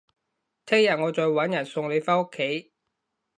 [0.65, 2.73] 聽日我再搵人送你返屋企